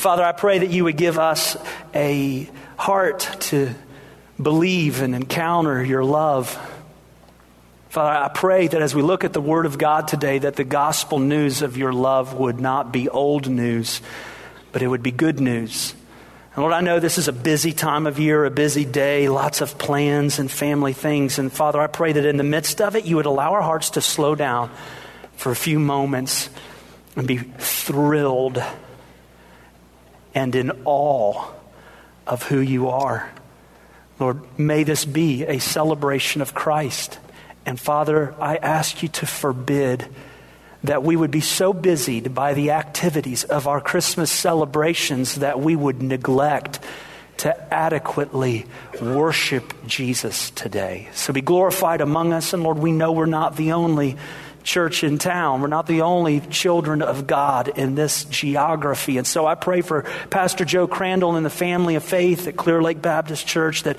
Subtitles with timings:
[0.00, 1.58] Father, I pray that you would give us
[1.94, 3.74] a heart to
[4.40, 6.58] believe and encounter your love.
[7.90, 10.64] Father, I pray that as we look at the Word of God today, that the
[10.64, 14.00] gospel news of your love would not be old news,
[14.72, 15.92] but it would be good news.
[16.54, 19.60] And Lord, I know this is a busy time of year, a busy day, lots
[19.60, 21.38] of plans and family things.
[21.38, 23.90] And Father, I pray that in the midst of it, you would allow our hearts
[23.90, 24.70] to slow down
[25.36, 26.48] for a few moments
[27.16, 28.64] and be thrilled
[30.34, 31.44] and in awe
[32.26, 33.30] of who you are.
[34.18, 37.18] Lord, may this be a celebration of Christ.
[37.64, 40.06] And Father, I ask you to forbid
[40.84, 45.76] that we would be so busied by the activities of our Christmas celebrations that we
[45.76, 46.80] would neglect
[47.38, 48.66] to adequately
[49.00, 51.08] worship Jesus today.
[51.14, 52.52] So be glorified among us.
[52.52, 54.16] And Lord, we know we're not the only
[54.62, 55.60] church in town.
[55.60, 59.18] We're not the only children of God in this geography.
[59.18, 62.82] And so I pray for Pastor Joe Crandall and the family of faith at Clear
[62.82, 63.98] Lake Baptist Church that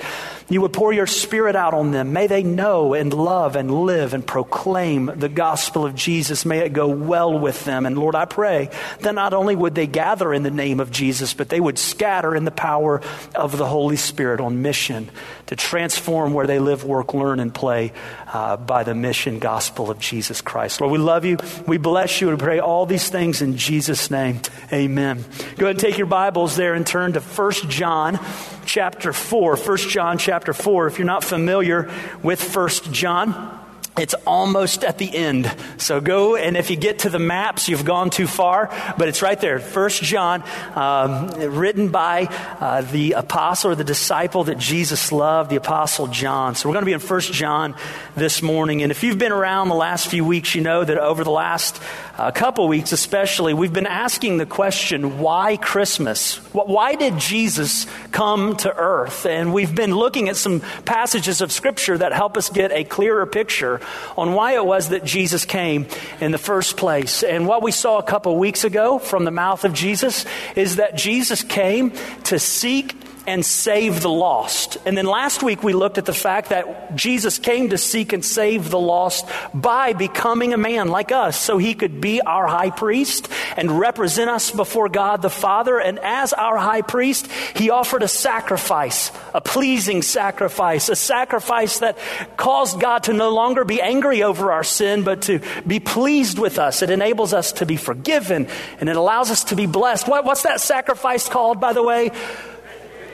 [0.50, 2.14] you would pour your spirit out on them.
[2.14, 6.46] May they know and love and live and proclaim the gospel of Jesus.
[6.46, 7.86] May it go well with them.
[7.86, 11.34] And Lord, I pray that not only would they gather in the name of Jesus,
[11.34, 13.02] but they would scatter in the power
[13.36, 15.10] of the Holy Spirit on mission
[15.48, 17.94] to transform where they live, work, learn, and play
[18.34, 20.82] uh, by the mission gospel of Jesus Christ.
[20.82, 21.38] Lord, we love you.
[21.68, 24.42] We bless you and pray all these things in Jesus' name.
[24.72, 25.24] Amen.
[25.58, 28.20] Go ahead and take your Bibles there and turn to 1 John
[28.66, 29.56] chapter 4.
[29.58, 30.88] 1 John chapter 4.
[30.88, 31.92] If you're not familiar
[32.24, 33.61] with 1 John,
[33.98, 35.54] it's almost at the end.
[35.78, 39.22] So go, and if you get to the maps, you've gone too far, but it's
[39.22, 39.60] right there.
[39.60, 40.44] First John,
[40.76, 42.28] um, written by
[42.60, 46.56] uh, the apostle or the disciple that Jesus loved, the apostle John.
[46.56, 47.76] So we're going to be in First John
[48.16, 48.82] this morning.
[48.82, 51.82] And if you've been around the last few weeks, you know that over the last
[52.22, 56.36] uh, couple weeks, especially, we've been asking the question, why Christmas?
[56.54, 59.26] Why did Jesus come to earth?
[59.26, 63.26] And we've been looking at some passages of Scripture that help us get a clearer
[63.26, 63.82] picture
[64.16, 65.88] on why it was that Jesus came
[66.20, 67.24] in the first place.
[67.24, 70.96] And what we saw a couple weeks ago from the mouth of Jesus is that
[70.96, 71.92] Jesus came
[72.26, 72.96] to seek
[73.28, 74.78] and save the lost.
[74.86, 78.24] And then last week we looked at the fact that Jesus came to seek and
[78.24, 82.72] save the lost by becoming a man like us so he could be our high
[82.72, 85.80] priest and represent us before God the Father.
[85.80, 91.98] And as our high priest, he offered a sacrifice, a pleasing sacrifice, a sacrifice that
[92.38, 96.60] caused God to no longer be angry over our sin, but to be pleased with
[96.60, 96.82] us.
[96.82, 98.48] It enables us to be forgiven
[98.80, 100.08] and it allows us to be blessed.
[100.08, 102.12] What, what's that sacrifice called, by the way?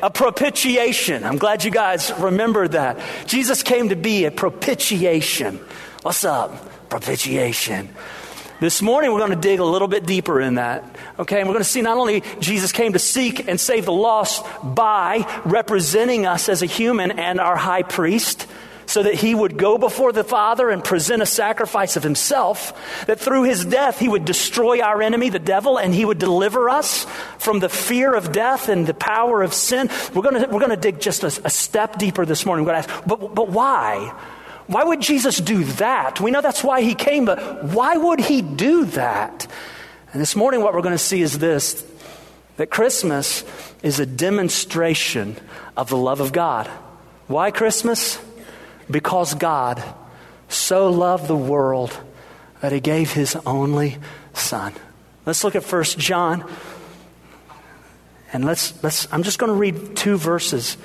[0.01, 1.23] A propitiation.
[1.23, 2.99] I'm glad you guys remembered that.
[3.25, 5.59] Jesus came to be a propitiation.
[6.01, 6.89] What's up?
[6.89, 7.89] Propitiation.
[8.59, 10.83] This morning, we're going to dig a little bit deeper in that.
[11.19, 13.91] Okay, and we're going to see not only Jesus came to seek and save the
[13.91, 18.47] lost by representing us as a human and our high priest,
[18.87, 23.19] so that he would go before the Father and present a sacrifice of himself, that
[23.19, 27.05] through his death he would destroy our enemy, the devil, and he would deliver us
[27.37, 29.89] from the fear of death and the power of sin.
[30.13, 32.65] We're going to, we're going to dig just a, a step deeper this morning.
[32.65, 34.17] We're going to ask, but, but why?
[34.67, 36.21] Why would Jesus do that?
[36.21, 39.47] We know that's why he came, but why would he do that?
[40.13, 41.85] And this morning, what we're going to see is this
[42.55, 43.43] that Christmas
[43.83, 45.35] is a demonstration
[45.75, 46.67] of the love of God.
[47.27, 48.17] Why Christmas?
[48.89, 49.83] Because God
[50.49, 51.97] so loved the world
[52.61, 53.97] that he gave his only
[54.33, 54.73] son.
[55.25, 56.49] Let's look at First John.
[58.33, 60.77] And let's, let's I'm just going to read two verses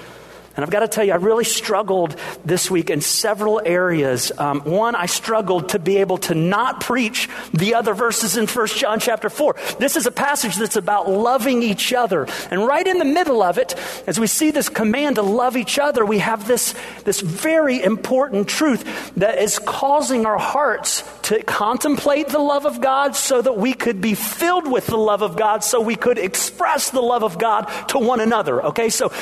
[0.54, 4.32] and I've got to tell you, I really struggled this week in several areas.
[4.36, 8.66] Um, one, I struggled to be able to not preach the other verses in 1
[8.68, 9.56] John chapter 4.
[9.78, 12.26] This is a passage that's about loving each other.
[12.50, 13.74] And right in the middle of it,
[14.06, 16.74] as we see this command to love each other, we have this,
[17.04, 23.16] this very important truth that is causing our hearts to contemplate the love of God
[23.16, 26.90] so that we could be filled with the love of God, so we could express
[26.90, 28.62] the love of God to one another.
[28.66, 29.12] Okay, so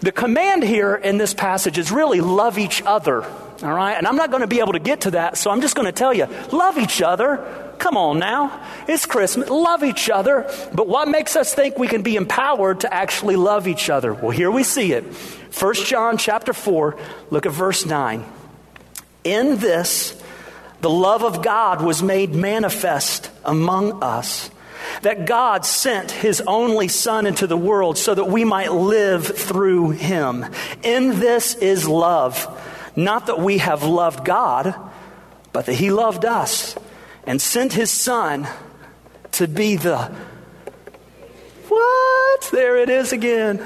[0.00, 3.24] the command here here in this passage is really love each other.
[3.24, 3.94] All right?
[3.94, 5.86] And I'm not going to be able to get to that, so I'm just going
[5.86, 7.74] to tell you love each other.
[7.78, 8.64] Come on now.
[8.86, 9.48] It's Christmas.
[9.50, 10.48] Love each other.
[10.72, 14.14] But what makes us think we can be empowered to actually love each other?
[14.14, 15.02] Well, here we see it.
[15.04, 16.96] 1 John chapter 4,
[17.30, 18.24] look at verse 9.
[19.24, 20.22] In this,
[20.80, 24.48] the love of God was made manifest among us
[25.02, 29.90] that God sent his only Son into the world so that we might live through
[29.90, 30.46] him.
[30.82, 32.46] In this is love.
[32.96, 34.74] Not that we have loved God,
[35.52, 36.76] but that he loved us
[37.26, 38.48] and sent his Son
[39.32, 40.12] to be the.
[41.68, 42.48] What?
[42.50, 43.62] There it is again.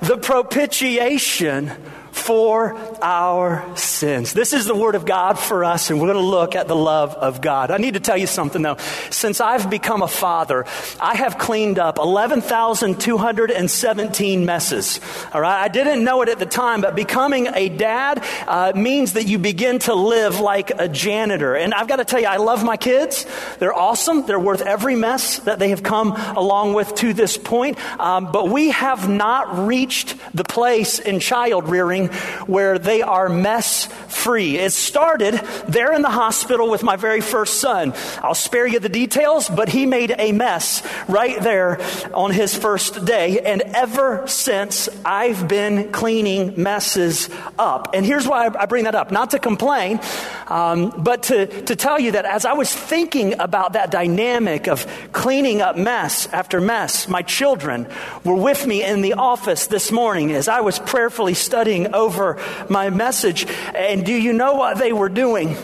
[0.00, 1.70] The propitiation
[2.16, 4.32] for our sins.
[4.32, 6.74] This is the Word of God for us, and we're going to look at the
[6.74, 7.70] love of God.
[7.70, 8.78] I need to tell you something, though.
[9.10, 10.64] Since I've become a father,
[10.98, 14.98] I have cleaned up 11,217 messes.
[15.32, 15.62] All right?
[15.62, 19.38] I didn't know it at the time, but becoming a dad uh, means that you
[19.38, 21.54] begin to live like a janitor.
[21.54, 23.26] And I've got to tell you, I love my kids.
[23.58, 24.26] They're awesome.
[24.26, 27.78] They're worth every mess that they have come along with to this point.
[28.00, 32.05] Um, but we have not reached the place in child rearing
[32.46, 34.58] where they are mess free.
[34.58, 35.34] It started
[35.68, 37.94] there in the hospital with my very first son.
[38.22, 41.80] I'll spare you the details, but he made a mess right there
[42.12, 43.40] on his first day.
[43.40, 47.90] And ever since, I've been cleaning messes up.
[47.94, 50.00] And here's why I bring that up not to complain,
[50.48, 54.86] um, but to, to tell you that as I was thinking about that dynamic of
[55.12, 57.86] cleaning up mess after mess, my children
[58.24, 62.90] were with me in the office this morning as I was prayerfully studying over my
[62.90, 63.46] message.
[63.74, 65.56] And do you know what they were doing?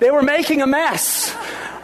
[0.00, 1.34] They were making a mess.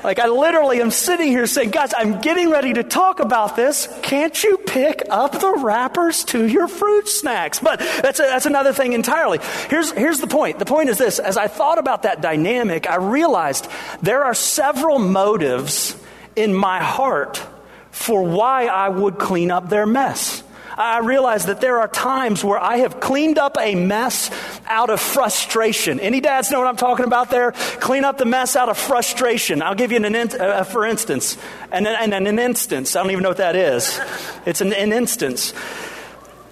[0.04, 3.88] Like, I literally am sitting here saying, guys, I'm getting ready to talk about this.
[4.02, 7.58] Can't you pick up the wrappers to your fruit snacks?
[7.58, 9.38] But that's, a, that's another thing entirely.
[9.70, 10.58] Here's, here's the point.
[10.58, 13.66] The point is this as I thought about that dynamic, I realized
[14.02, 15.96] there are several motives
[16.36, 17.42] in my heart
[17.90, 20.42] for why I would clean up their mess.
[20.76, 24.30] I realize that there are times where I have cleaned up a mess
[24.66, 26.00] out of frustration.
[26.00, 27.52] Any dads know what I'm talking about there?
[27.52, 29.62] Clean up the mess out of frustration.
[29.62, 31.38] I'll give you an, in, uh, for instance,
[31.70, 32.96] and, and, an instance.
[32.96, 34.00] I don't even know what that is.
[34.46, 35.52] It's an, an instance.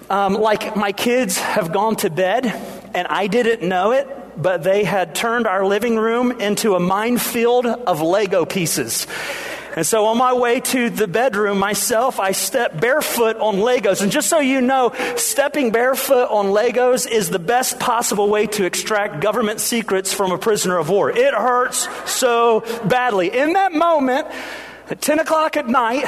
[0.09, 2.45] Um, like my kids have gone to bed
[2.93, 7.65] and I didn't know it, but they had turned our living room into a minefield
[7.65, 9.07] of Lego pieces.
[9.75, 14.01] And so on my way to the bedroom myself, I stepped barefoot on Legos.
[14.01, 18.65] And just so you know, stepping barefoot on Legos is the best possible way to
[18.65, 21.09] extract government secrets from a prisoner of war.
[21.09, 23.35] It hurts so badly.
[23.35, 24.27] In that moment,
[24.89, 26.05] at 10 o'clock at night,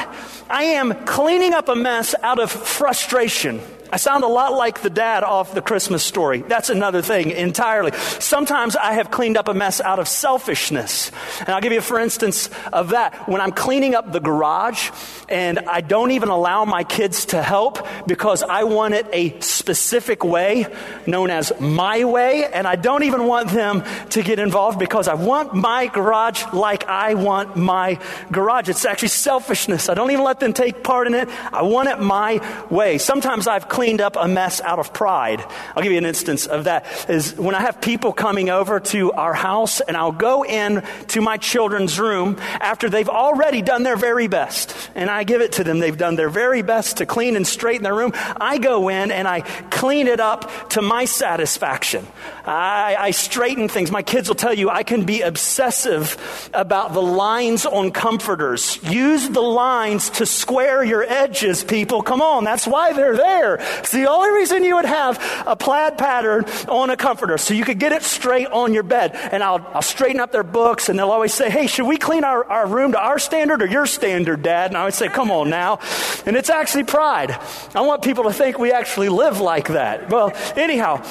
[0.49, 3.61] I am cleaning up a mess out of frustration.
[3.91, 6.41] I sound a lot like the dad off the Christmas story.
[6.41, 7.91] That's another thing entirely.
[8.19, 11.11] Sometimes I have cleaned up a mess out of selfishness.
[11.39, 13.29] And I'll give you for instance of that.
[13.29, 14.89] When I'm cleaning up the garage
[15.29, 20.23] and I don't even allow my kids to help because I want it a specific
[20.23, 20.65] way
[21.05, 22.45] known as my way.
[22.45, 26.87] And I don't even want them to get involved because I want my garage like
[26.87, 27.99] I want my
[28.31, 28.67] garage.
[28.67, 29.89] It's actually selfishness.
[29.89, 31.29] I don't even let them take part in it.
[31.53, 32.97] I want it my way.
[32.97, 35.43] Sometimes I've cleaned up a mess out of pride.
[35.75, 36.85] I'll give you an instance of that.
[37.09, 41.19] Is when I have people coming over to our house and I'll go in to
[41.19, 44.73] my children's room after they've already done their very best.
[44.95, 45.79] And I give it to them.
[45.79, 48.13] They've done their very best to clean and straighten their room.
[48.15, 52.07] I go in and I clean it up to my satisfaction.
[52.45, 53.91] I, I straighten things.
[53.91, 58.79] My kids will tell you I can be obsessive about the lines on comforters.
[58.83, 62.01] Use the lines to square your edges, people.
[62.03, 63.64] Come on, that's why they're there.
[63.79, 67.63] It's the only reason you would have a plaid pattern on a comforter, so you
[67.63, 69.11] could get it straight on your bed.
[69.15, 72.23] And I'll, I'll straighten up their books, and they'll always say, Hey, should we clean
[72.23, 74.71] our, our room to our standard or your standard, Dad?
[74.71, 75.79] And I would say, Come on now.
[76.25, 77.31] And it's actually pride.
[77.73, 80.09] I want people to think we actually live like that.
[80.09, 81.03] Well, anyhow,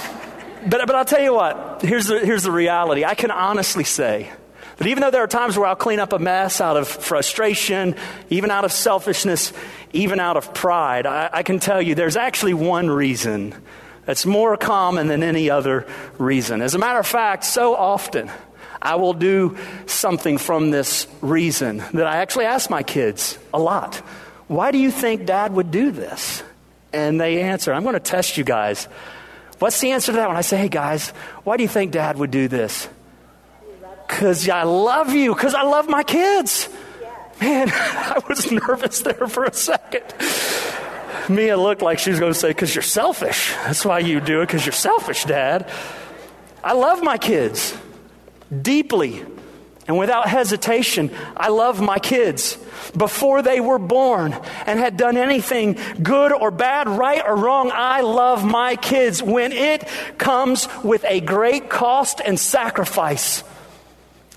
[0.67, 3.05] but, but I'll tell you what, here's the, here's the reality.
[3.05, 4.31] I can honestly say,
[4.77, 7.95] that even though there are times where I'll clean up a mess out of frustration,
[8.29, 9.53] even out of selfishness,
[9.95, 13.55] even out of pride, I, I can tell you there's actually one reason
[14.05, 15.87] that's more common than any other
[16.19, 16.61] reason.
[16.61, 18.31] As a matter of fact, so often
[18.83, 23.97] I will do something from this reason that I actually ask my kids a lot.
[24.47, 26.43] Why do you think dad would do this?
[26.93, 28.85] And they answer, I'm going to test you guys.
[29.59, 31.11] What's the answer to that when I say, hey guys,
[31.45, 32.89] why do you think dad would do this?
[34.07, 36.69] Because I love you, because I love my kids.
[37.41, 40.05] Man, I was nervous there for a second.
[41.29, 43.53] Mia looked like she was going to say, because you're selfish.
[43.65, 45.71] That's why you do it, because you're selfish, Dad.
[46.63, 47.77] I love my kids
[48.63, 49.25] deeply
[49.87, 51.11] and without hesitation.
[51.37, 52.59] I love my kids
[52.97, 54.33] before they were born
[54.67, 57.71] and had done anything good or bad, right or wrong.
[57.73, 59.87] I love my kids when it
[60.19, 63.45] comes with a great cost and sacrifice.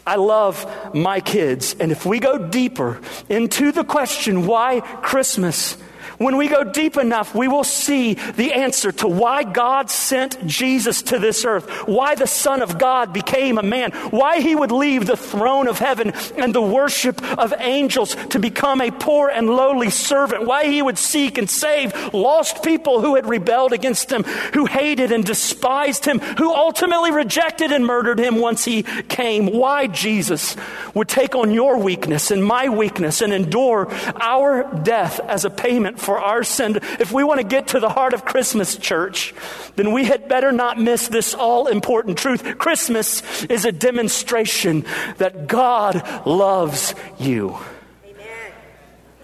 [0.07, 1.75] I love my kids.
[1.79, 5.77] And if we go deeper into the question, why Christmas?
[6.17, 11.03] When we go deep enough, we will see the answer to why God sent Jesus
[11.03, 15.05] to this earth, why the Son of God became a man, why he would leave
[15.05, 19.91] the throne of heaven and the worship of angels to become a poor and lowly
[19.91, 24.65] servant, why he would seek and save lost people who had rebelled against him, who
[24.65, 30.55] hated and despised him, who ultimately rejected and murdered him once he came, why Jesus
[30.95, 35.99] would take on your weakness and my weakness and endure our death as a payment
[36.07, 36.79] for our sin.
[37.01, 39.33] If we want to get to the heart of Christmas, church,
[39.75, 42.57] then we had better not miss this all important truth.
[42.57, 44.85] Christmas is a demonstration
[45.17, 47.57] that God loves you.
[48.05, 48.53] Amen.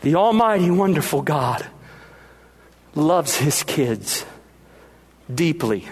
[0.02, 1.66] The Almighty, wonderful God
[2.96, 4.26] loves His kids
[5.34, 5.88] deeply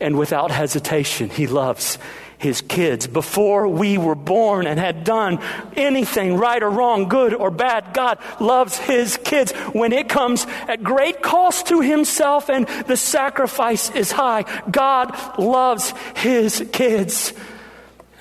[0.00, 1.30] and without hesitation.
[1.30, 1.96] He loves
[2.38, 3.06] his kids.
[3.06, 5.40] Before we were born and had done
[5.76, 10.82] anything right or wrong, good or bad, God loves his kids when it comes at
[10.82, 14.44] great cost to himself and the sacrifice is high.
[14.70, 17.32] God loves his kids.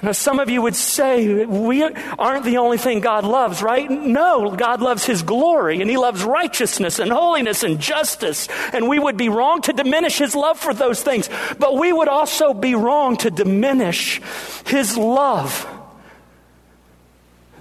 [0.07, 3.91] Now, some of you would say, we aren't the only thing God loves, right?
[3.91, 8.47] No, God loves His glory and He loves righteousness and holiness and justice.
[8.71, 11.29] And we would be wrong to diminish His love for those things.
[11.59, 14.21] But we would also be wrong to diminish
[14.65, 15.67] His love.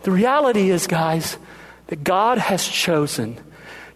[0.04, 1.38] The reality is, guys,
[1.88, 3.38] that God has chosen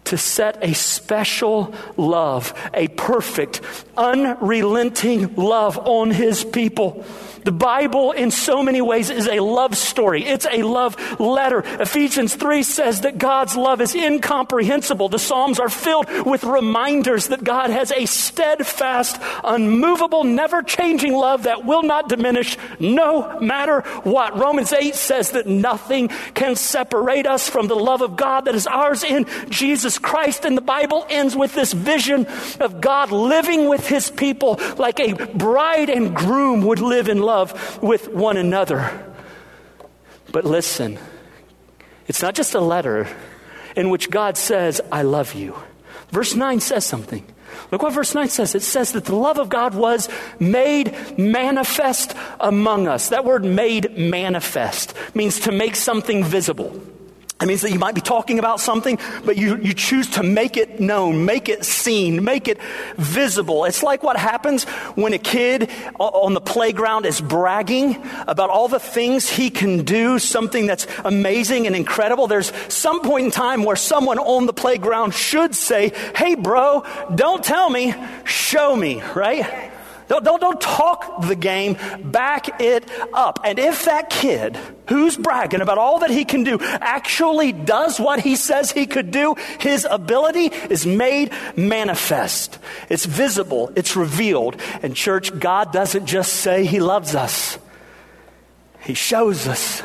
[0.05, 3.61] to set a special love, a perfect,
[3.97, 7.05] unrelenting love on His people.
[7.43, 10.23] The Bible, in so many ways, is a love story.
[10.25, 11.63] It's a love letter.
[11.79, 15.09] Ephesians 3 says that God's love is incomprehensible.
[15.09, 21.43] The Psalms are filled with reminders that God has a steadfast, unmovable, never changing love
[21.43, 24.37] that will not diminish no matter what.
[24.37, 28.67] Romans 8 says that nothing can separate us from the love of God that is
[28.67, 30.45] ours in Jesus Christ.
[30.45, 32.27] And the Bible ends with this vision
[32.59, 37.31] of God living with his people like a bride and groom would live in love
[37.31, 38.91] love with one another.
[40.31, 40.99] But listen,
[42.07, 43.07] it's not just a letter
[43.75, 45.55] in which God says, I love you.
[46.09, 47.25] Verse 9 says something.
[47.71, 48.53] Look what verse 9 says.
[48.53, 53.09] It says that the love of God was made manifest among us.
[53.09, 56.81] That word made manifest means to make something visible.
[57.41, 60.57] It means that you might be talking about something, but you, you choose to make
[60.57, 62.59] it known, make it seen, make it
[62.97, 63.65] visible.
[63.65, 65.69] It's like what happens when a kid
[65.99, 71.65] on the playground is bragging about all the things he can do, something that's amazing
[71.65, 72.27] and incredible.
[72.27, 77.43] There's some point in time where someone on the playground should say, Hey, bro, don't
[77.43, 77.95] tell me,
[78.25, 79.70] show me, right?
[80.11, 83.39] Don't, don't, don't talk the game, back it up.
[83.45, 84.57] And if that kid
[84.89, 89.09] who's bragging about all that he can do actually does what he says he could
[89.11, 92.59] do, his ability is made manifest.
[92.89, 94.59] It's visible, it's revealed.
[94.81, 97.57] And, church, God doesn't just say he loves us,
[98.81, 99.81] he shows us.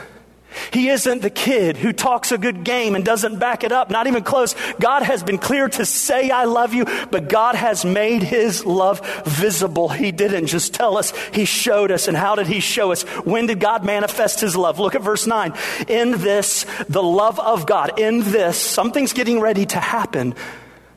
[0.73, 4.07] He isn't the kid who talks a good game and doesn't back it up, not
[4.07, 4.55] even close.
[4.81, 9.07] God has been clear to say, I love you, but God has made his love
[9.25, 9.89] visible.
[9.89, 12.09] He didn't just tell us, he showed us.
[12.09, 13.03] And how did he show us?
[13.25, 14.79] When did God manifest his love?
[14.79, 15.55] Look at verse 9.
[15.89, 20.35] In this, the love of God, in this, something's getting ready to happen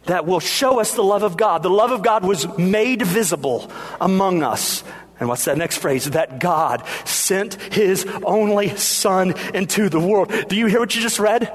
[0.06, 1.62] that will show us the love of God.
[1.62, 4.84] The love of God was made visible among us.
[5.20, 6.10] And what's that next phrase?
[6.12, 10.32] That God sent his only son into the world.
[10.48, 11.52] Do you hear what you just read?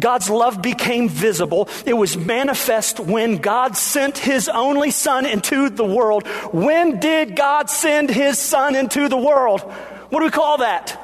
[0.00, 1.68] God's love became visible.
[1.86, 6.26] It was manifest when God sent his only son into the world.
[6.52, 9.60] When did God send his son into the world?
[9.60, 11.00] What do we call that?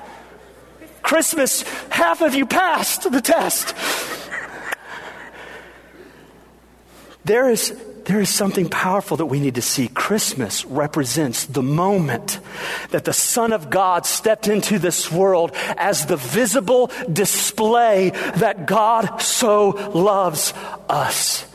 [1.03, 1.63] Christmas.
[1.89, 3.75] Half of you passed the test.
[7.25, 7.79] There is
[8.11, 9.87] there is something powerful that we need to see.
[9.87, 12.41] Christmas represents the moment
[12.91, 19.23] that the Son of God stepped into this world as the visible display that God
[19.23, 20.53] so loves
[20.89, 21.47] us.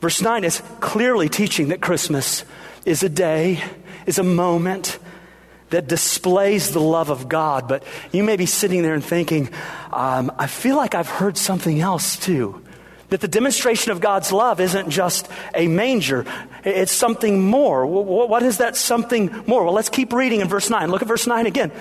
[0.00, 2.44] Verse 9 is clearly teaching that Christmas
[2.84, 3.60] is a day,
[4.06, 5.00] is a moment
[5.70, 7.66] that displays the love of God.
[7.66, 9.50] But you may be sitting there and thinking,
[9.92, 12.62] um, I feel like I've heard something else too.
[13.12, 16.24] That the demonstration of God's love isn't just a manger,
[16.64, 17.84] it's something more.
[17.84, 19.64] What is that something more?
[19.64, 20.90] Well, let's keep reading in verse 9.
[20.90, 21.72] Look at verse 9 again.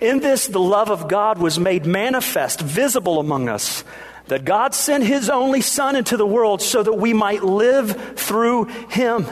[0.00, 3.84] In this, the love of God was made manifest, visible among us,
[4.28, 8.64] that God sent his only Son into the world so that we might live through
[8.88, 9.26] him.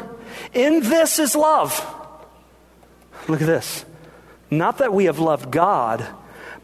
[0.53, 1.73] In this is love.
[3.29, 3.87] Look at this.
[4.51, 6.07] Not that we have loved God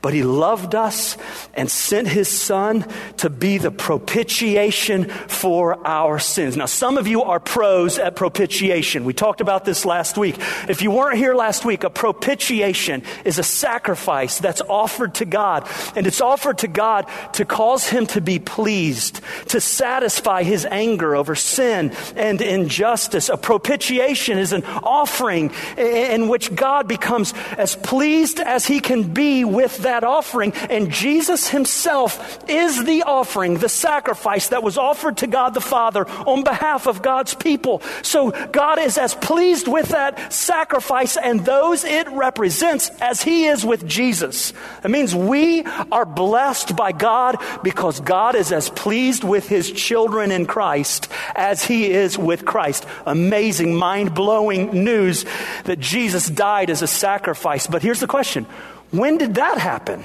[0.07, 1.17] but he loved us
[1.55, 2.87] and sent his son
[3.17, 6.57] to be the propitiation for our sins.
[6.57, 9.05] Now, some of you are pros at propitiation.
[9.05, 10.37] We talked about this last week.
[10.69, 15.69] If you weren't here last week, a propitiation is a sacrifice that's offered to God,
[15.97, 21.17] and it's offered to God to cause him to be pleased, to satisfy his anger
[21.17, 23.29] over sin and injustice.
[23.29, 29.45] A propitiation is an offering in which God becomes as pleased as he can be
[29.45, 30.53] with that offering.
[30.71, 36.09] And Jesus himself is the offering, the sacrifice that was offered to God the Father
[36.09, 37.83] on behalf of God's people.
[38.03, 43.65] So God is as pleased with that sacrifice and those it represents as he is
[43.65, 44.53] with Jesus.
[44.85, 50.31] It means we are blessed by God because God is as pleased with his children
[50.33, 52.87] in Christ as he is with Christ.
[53.05, 55.25] Amazing, mind blowing news
[55.65, 57.67] that Jesus died as a sacrifice.
[57.67, 58.47] But here's the question
[58.91, 60.05] when did that happen?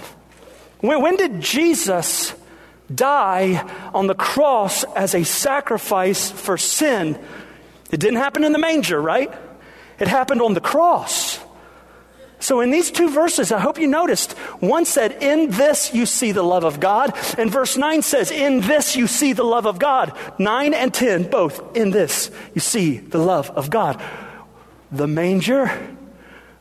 [0.79, 2.33] When, when did Jesus
[2.93, 7.17] die on the cross as a sacrifice for sin?
[7.91, 9.31] It didn't happen in the manger, right?
[10.00, 11.39] It happened on the cross.
[12.39, 16.31] So, in these two verses, I hope you noticed, one said, In this you see
[16.31, 19.77] the love of God, and verse 9 says, In this you see the love of
[19.77, 20.17] God.
[20.39, 24.01] 9 and 10, both, in this you see the love of God.
[24.91, 25.95] The manger,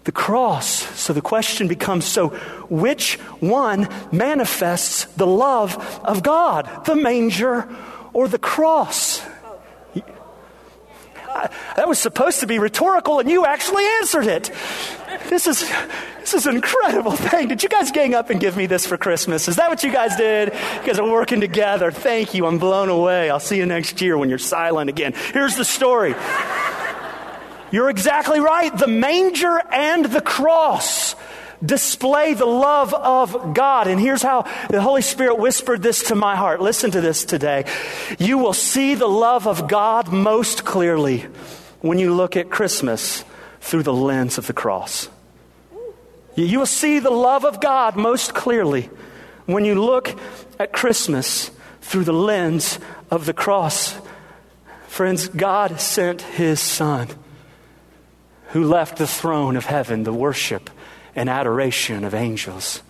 [0.04, 0.69] the cross.
[0.99, 2.28] So the question becomes so,
[2.69, 7.69] which one manifests the love of God, the manger
[8.12, 9.23] or the cross?
[11.76, 14.50] that was supposed to be rhetorical, and you actually answered it.
[15.28, 15.69] This is,
[16.19, 17.49] this is an incredible thing.
[17.49, 19.49] Did you guys gang up and give me this for Christmas?
[19.49, 20.49] Is that what you guys did?
[20.49, 21.90] You guys are working together.
[21.90, 22.47] Thank you.
[22.47, 23.30] I'm blown away.
[23.30, 25.14] I'll see you next year when you're silent again.
[25.33, 26.14] Here's the story.
[27.70, 28.76] You're exactly right.
[28.76, 31.14] The manger and the cross
[31.64, 33.86] display the love of God.
[33.86, 36.60] And here's how the Holy Spirit whispered this to my heart.
[36.60, 37.64] Listen to this today.
[38.18, 41.26] You will see the love of God most clearly
[41.80, 43.24] when you look at Christmas
[43.60, 45.08] through the lens of the cross.
[46.34, 48.88] You will see the love of God most clearly
[49.46, 50.18] when you look
[50.58, 51.50] at Christmas
[51.82, 52.78] through the lens
[53.10, 53.98] of the cross.
[54.86, 57.08] Friends, God sent His Son
[58.50, 60.71] who left the throne of heaven, the worship
[61.15, 62.82] and adoration of angels.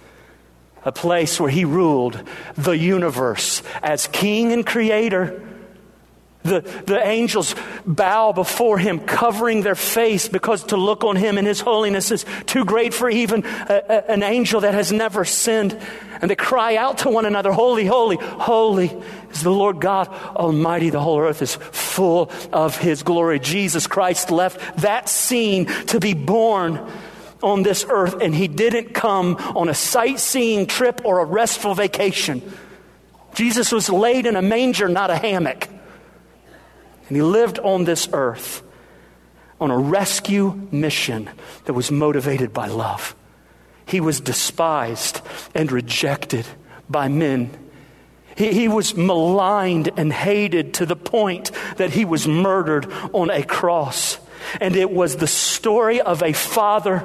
[0.84, 2.22] A place where he ruled
[2.56, 5.42] the universe as king and creator.
[6.42, 11.44] The, the angels bow before him, covering their face because to look on him in
[11.44, 15.78] his holiness is too great for even a, a, an angel that has never sinned.
[16.22, 18.90] And they cry out to one another, Holy, holy, holy
[19.30, 20.88] is the Lord God Almighty.
[20.88, 23.38] The whole earth is full of his glory.
[23.38, 26.80] Jesus Christ left that scene to be born
[27.42, 32.42] on this earth, and he didn't come on a sightseeing trip or a restful vacation.
[33.34, 35.68] Jesus was laid in a manger, not a hammock.
[37.10, 38.62] And he lived on this earth
[39.60, 41.28] on a rescue mission
[41.64, 43.16] that was motivated by love.
[43.84, 45.20] He was despised
[45.52, 46.46] and rejected
[46.88, 47.50] by men.
[48.36, 53.42] He, he, was maligned and hated to the point that he was murdered on a
[53.42, 54.20] cross.
[54.60, 57.04] And it was the story of a father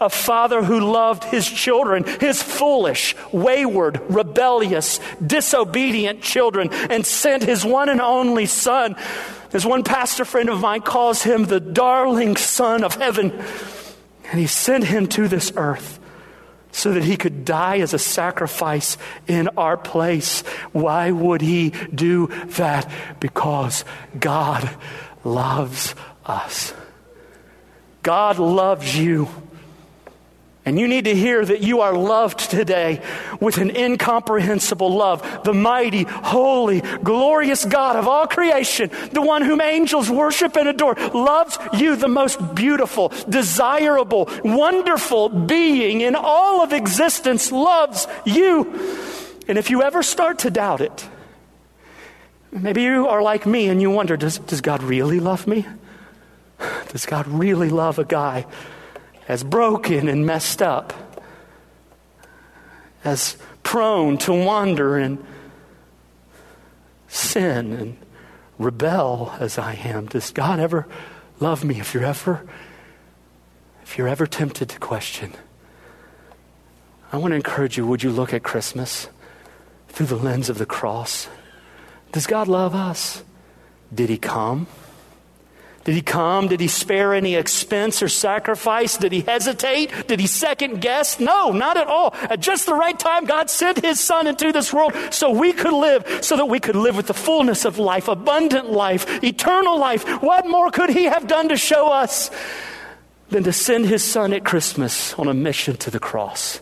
[0.00, 7.64] a father who loved his children, his foolish, wayward, rebellious, disobedient children, and sent his
[7.64, 8.96] one and only son.
[9.52, 13.32] As one pastor friend of mine calls him, the darling son of heaven.
[14.30, 16.00] And he sent him to this earth
[16.72, 18.96] so that he could die as a sacrifice
[19.28, 20.40] in our place.
[20.72, 22.90] Why would he do that?
[23.20, 23.84] Because
[24.18, 24.68] God
[25.22, 26.72] loves us.
[28.02, 29.28] God loves you.
[30.64, 33.02] And you need to hear that you are loved today
[33.40, 35.42] with an incomprehensible love.
[35.42, 40.94] The mighty, holy, glorious God of all creation, the one whom angels worship and adore,
[40.94, 48.72] loves you, the most beautiful, desirable, wonderful being in all of existence, loves you.
[49.48, 51.08] And if you ever start to doubt it,
[52.52, 55.66] maybe you are like me and you wonder does, does God really love me?
[56.90, 58.46] Does God really love a guy?
[59.32, 60.92] As broken and messed up,
[63.02, 65.24] as prone to wander and
[67.08, 67.96] sin and
[68.58, 70.04] rebel as I am.
[70.04, 70.86] Does God ever
[71.40, 71.80] love me?
[71.80, 72.46] If you're ever
[73.82, 75.32] if you're ever tempted to question,
[77.10, 79.08] I want to encourage you, would you look at Christmas
[79.88, 81.26] through the lens of the cross?
[82.12, 83.24] Does God love us?
[83.94, 84.66] Did he come?
[85.84, 86.46] Did he come?
[86.46, 88.96] Did he spare any expense or sacrifice?
[88.96, 90.06] Did he hesitate?
[90.06, 91.18] Did he second guess?
[91.18, 92.14] No, not at all.
[92.14, 95.72] At just the right time, God sent his son into this world so we could
[95.72, 100.06] live, so that we could live with the fullness of life, abundant life, eternal life.
[100.22, 102.30] What more could he have done to show us
[103.30, 106.60] than to send his son at Christmas on a mission to the cross?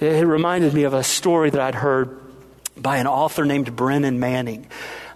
[0.00, 2.18] It reminded me of a story that I'd heard
[2.76, 4.66] by an author named Brennan Manning.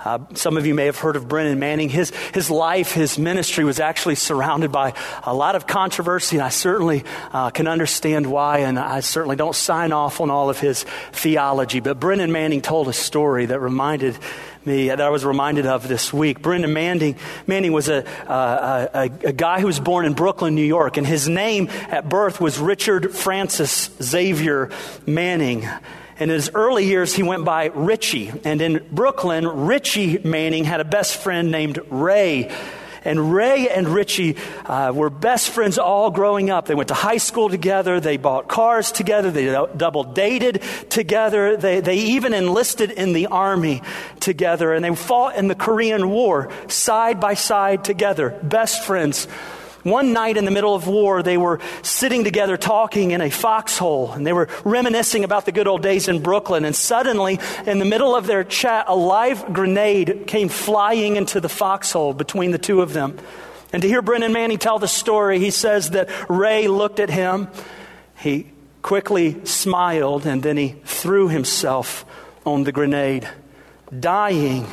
[0.05, 1.89] Uh, some of you may have heard of Brennan Manning.
[1.89, 6.51] His, his life, his ministry was actually surrounded by a lot of controversy, and I
[6.51, 10.85] certainly uh, can understand why, and I certainly don't sign off on all of his
[11.13, 11.81] theology.
[11.81, 14.17] But Brennan Manning told a story that reminded
[14.65, 16.43] me, that I was reminded of this week.
[16.43, 20.63] Brennan Manning, Manning was a, uh, a, a guy who was born in Brooklyn, New
[20.63, 24.71] York, and his name at birth was Richard Francis Xavier
[25.07, 25.67] Manning.
[26.19, 28.33] In his early years, he went by Richie.
[28.45, 32.51] And in Brooklyn, Richie Manning had a best friend named Ray.
[33.05, 36.67] And Ray and Richie uh, were best friends all growing up.
[36.67, 38.01] They went to high school together.
[38.01, 39.31] They bought cars together.
[39.31, 41.57] They double dated together.
[41.57, 43.83] They, they even enlisted in the army
[44.19, 44.73] together.
[44.73, 48.31] And they fought in the Korean War side by side together.
[48.43, 49.29] Best friends
[49.91, 54.13] one night in the middle of war, they were sitting together talking in a foxhole,
[54.13, 56.65] and they were reminiscing about the good old days in Brooklyn.
[56.65, 61.49] And suddenly, in the middle of their chat, a live grenade came flying into the
[61.49, 63.19] foxhole between the two of them.
[63.73, 67.49] And to hear Brennan Manning tell the story, he says that Ray looked at him,
[68.19, 68.51] he
[68.83, 72.05] quickly smiled, and then he threw himself
[72.47, 73.29] on the grenade,
[73.99, 74.67] dying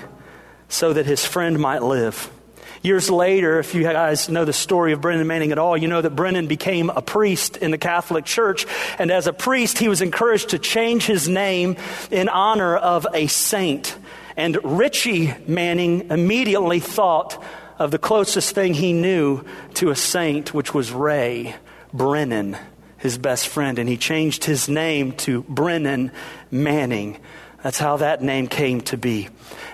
[0.70, 2.30] so that his friend might live.
[2.86, 6.04] Years later, if you guys know the story of Brennan Manning at all, you know
[6.04, 8.68] that Brennan became a priest in the Catholic Church.
[9.00, 11.78] And as a priest, he was encouraged to change his name
[12.12, 13.98] in honor of a saint.
[14.38, 17.44] And Richie Manning immediately thought
[17.80, 19.44] of the closest thing he knew
[19.74, 21.56] to a saint, which was Ray
[21.92, 22.56] Brennan,
[22.98, 23.80] his best friend.
[23.80, 26.12] And he changed his name to Brennan
[26.52, 27.18] Manning.
[27.64, 29.30] That's how that name came to be.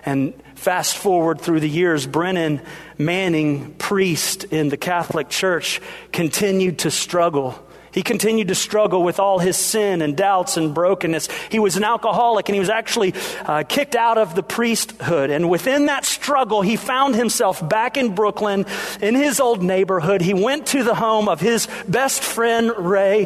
[0.06, 2.62] And Fast forward through the years, Brennan
[2.96, 7.58] Manning, priest in the Catholic Church, continued to struggle.
[7.92, 11.30] He continued to struggle with all his sin and doubts and brokenness.
[11.50, 15.32] He was an alcoholic and he was actually uh, kicked out of the priesthood.
[15.32, 18.68] And within that struggle, he found himself back in Brooklyn
[19.02, 20.22] in his old neighborhood.
[20.22, 23.26] He went to the home of his best friend, Ray,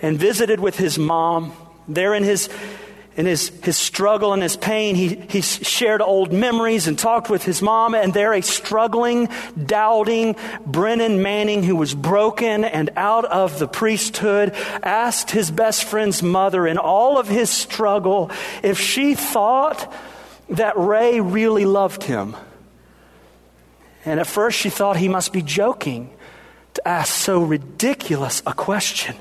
[0.00, 1.52] and visited with his mom.
[1.88, 2.48] There in his
[3.18, 7.42] in his, his struggle and his pain, he, he shared old memories and talked with
[7.42, 7.96] his mom.
[7.96, 9.28] And there, a struggling,
[9.60, 14.54] doubting Brennan Manning, who was broken and out of the priesthood,
[14.84, 18.30] asked his best friend's mother in all of his struggle
[18.62, 19.92] if she thought
[20.50, 22.36] that Ray really loved him.
[24.04, 26.16] And at first, she thought he must be joking
[26.74, 29.16] to ask so ridiculous a question.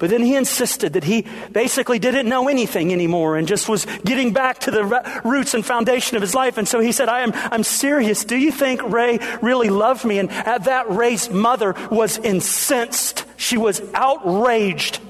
[0.00, 4.32] But then he insisted that he basically didn't know anything anymore and just was getting
[4.32, 6.56] back to the roots and foundation of his life.
[6.56, 8.24] And so he said, I am, I'm serious.
[8.24, 10.18] Do you think Ray really loved me?
[10.18, 13.26] And at that, Ray's mother was incensed.
[13.36, 15.00] She was outraged.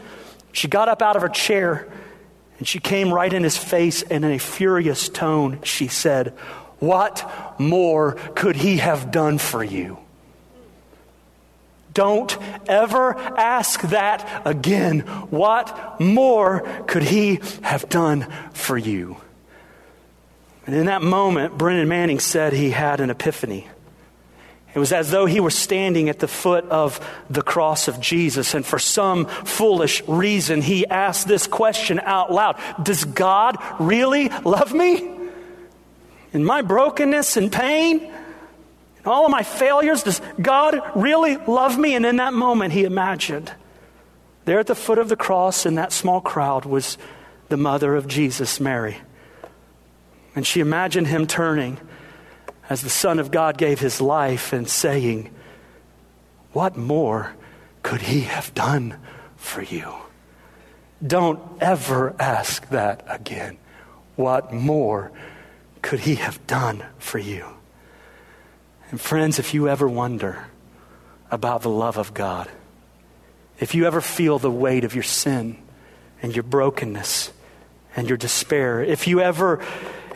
[0.51, 1.89] She got up out of her chair
[2.59, 6.31] and she came right in his face and in a furious tone, she said,
[6.81, 9.99] What more could he have done for you?
[11.93, 12.37] Don't
[12.69, 15.01] ever ask that again.
[15.31, 19.17] What more could he have done for you?
[20.67, 23.67] And in that moment, Brennan Manning said he had an epiphany.
[24.73, 28.55] It was as though he were standing at the foot of the cross of Jesus,
[28.55, 34.73] and for some foolish reason, he asked this question out loud Does God really love
[34.73, 35.11] me?
[36.33, 38.13] In my brokenness and pain?
[39.05, 41.95] All of my failures, does God really love me?
[41.95, 43.53] And in that moment, he imagined
[44.45, 46.99] there at the foot of the cross in that small crowd was
[47.49, 48.99] the mother of Jesus, Mary.
[50.35, 51.79] And she imagined him turning
[52.69, 55.31] as the Son of God gave his life and saying,
[56.53, 57.35] What more
[57.83, 58.97] could he have done
[59.37, 59.93] for you?
[61.05, 63.59] Don't ever ask that again.
[64.17, 65.11] What more
[65.83, 67.47] could he have done for you?
[68.91, 70.47] And friends, if you ever wonder
[71.31, 72.49] about the love of God,
[73.59, 75.57] if you ever feel the weight of your sin
[76.23, 77.33] and your brokenness
[77.97, 78.83] and your despair.
[78.83, 79.65] If you ever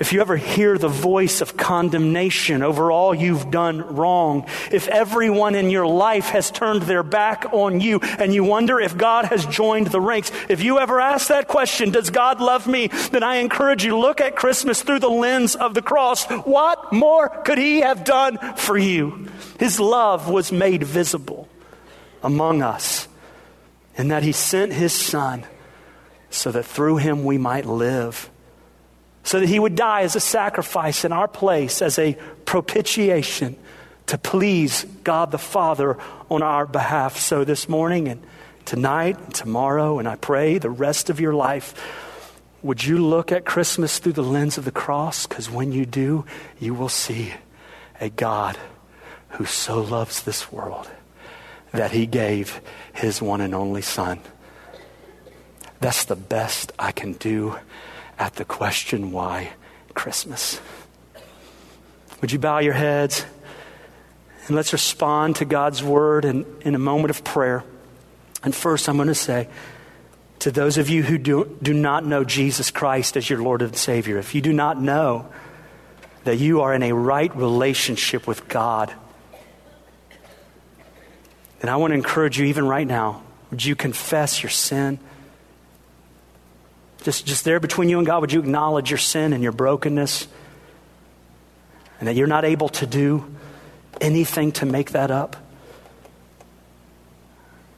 [0.01, 5.55] if you ever hear the voice of condemnation over all you've done wrong, if everyone
[5.55, 9.47] in your life has turned their back on you and you wonder if God has
[9.47, 12.89] joined the ranks, if you ever ask that question, does God love me?
[12.89, 16.25] Then I encourage you look at Christmas through the lens of the cross.
[16.25, 19.29] What more could He have done for you?
[19.59, 21.49] His love was made visible
[22.23, 23.07] among us
[23.97, 25.47] in that He sent His Son
[26.31, 28.31] so that through Him we might live
[29.25, 33.57] so that he would die as a sacrifice in our place, as a propitiation
[34.07, 35.97] to please God the Father
[36.31, 37.17] on our behalf.
[37.17, 38.23] So this morning and
[38.67, 41.75] tonight and tomorrow, and I pray the rest of your life,
[42.63, 45.27] would you look at Christmas through the lens of the cross?
[45.27, 46.27] Because when you do,
[46.61, 47.33] you will see
[48.01, 48.59] a God
[49.31, 50.89] who so loves this world
[51.73, 52.61] that he gave
[52.93, 54.21] his one and only Son.
[55.81, 57.59] That's the best I can do
[58.19, 59.53] at the question, why
[59.95, 60.61] Christmas?
[62.21, 63.27] Would you bow your heads?
[64.47, 67.65] And let's respond to God's word in, in a moment of prayer.
[68.43, 69.49] And first, I'm going to say
[70.41, 73.75] to those of you who do, do not know Jesus Christ as your Lord and
[73.75, 75.27] Savior, if you do not know
[76.25, 78.93] that you are in a right relationship with God,
[81.61, 84.99] then I want to encourage you, even right now, would you confess your sin?
[87.05, 90.27] Just, just there between you and God, would you acknowledge your sin and your brokenness?
[92.01, 93.31] And that you're not able to do
[94.01, 95.37] anything to make that up?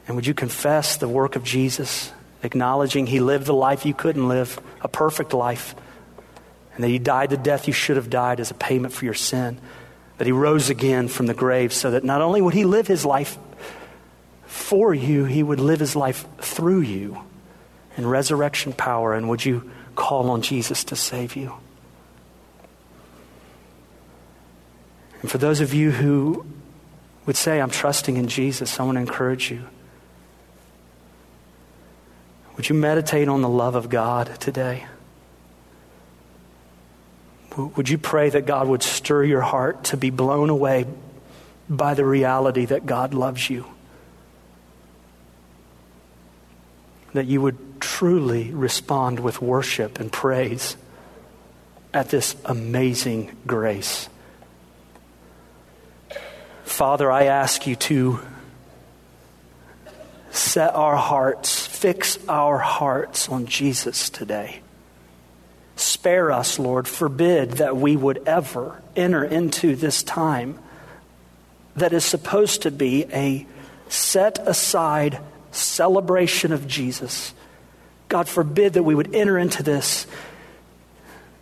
[0.06, 2.12] And would you confess the work of Jesus,
[2.44, 5.74] acknowledging he lived the life you couldn't live, a perfect life,
[6.76, 9.14] and that he died the death you should have died as a payment for your
[9.14, 9.58] sin,
[10.18, 13.04] that he rose again from the grave so that not only would he live his
[13.04, 13.36] life
[14.44, 17.25] for you, he would live his life through you
[17.96, 21.54] and resurrection power, and would you call on Jesus to save you?
[25.22, 26.46] And for those of you who
[27.24, 29.64] would say, I'm trusting in Jesus, I want to encourage you.
[32.56, 34.86] Would you meditate on the love of God today?
[37.56, 40.86] Would you pray that God would stir your heart to be blown away
[41.68, 43.66] by the reality that God loves you?
[47.16, 50.76] That you would truly respond with worship and praise
[51.94, 54.10] at this amazing grace.
[56.64, 58.20] Father, I ask you to
[60.30, 64.60] set our hearts, fix our hearts on Jesus today.
[65.76, 66.86] Spare us, Lord.
[66.86, 70.58] Forbid that we would ever enter into this time
[71.76, 73.46] that is supposed to be a
[73.88, 75.18] set aside
[75.56, 77.32] celebration of Jesus
[78.08, 80.06] God forbid that we would enter into this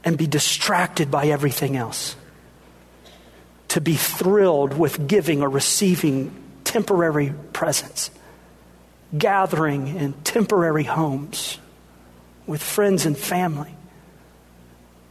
[0.03, 2.17] and be distracted by everything else.
[3.69, 8.11] To be thrilled with giving or receiving temporary presents,
[9.17, 11.59] gathering in temporary homes
[12.47, 13.75] with friends and family.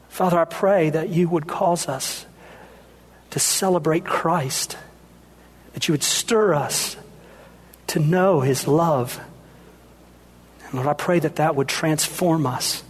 [0.10, 2.26] Father, I pray that you would cause us
[3.32, 4.78] to celebrate Christ,
[5.74, 6.96] that you would stir us
[7.88, 9.20] to know his love
[10.74, 12.84] And Lord, I pray that that would transform us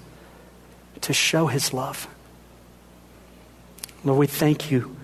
[1.01, 2.07] to show his love.
[4.05, 4.95] Lord, we thank you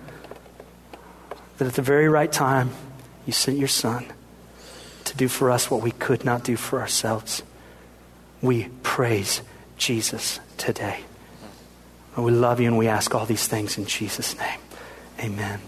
[1.58, 2.70] that at the very right time,
[3.26, 4.06] you sent your son
[5.04, 7.42] to do for us what we could not do for ourselves.
[8.40, 9.42] We praise
[9.76, 11.00] Jesus today.
[12.16, 14.58] Lord, we love you and we ask all these things in Jesus' name.
[15.20, 15.60] Amen.